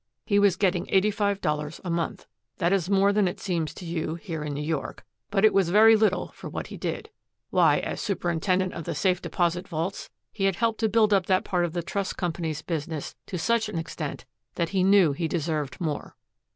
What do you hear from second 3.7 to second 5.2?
to you here in New York.